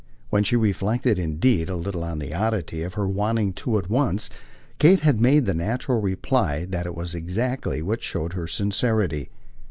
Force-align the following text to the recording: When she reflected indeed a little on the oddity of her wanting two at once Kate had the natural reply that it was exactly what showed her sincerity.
When 0.31 0.43
she 0.43 0.55
reflected 0.55 1.19
indeed 1.19 1.69
a 1.69 1.75
little 1.75 2.03
on 2.03 2.17
the 2.17 2.33
oddity 2.33 2.81
of 2.81 2.95
her 2.95 3.07
wanting 3.07 3.53
two 3.53 3.77
at 3.77 3.87
once 3.87 4.31
Kate 4.79 5.01
had 5.01 5.19
the 5.21 5.53
natural 5.53 6.01
reply 6.01 6.65
that 6.65 6.87
it 6.87 6.95
was 6.95 7.13
exactly 7.13 7.83
what 7.83 8.01
showed 8.01 8.33
her 8.33 8.47
sincerity. 8.47 9.29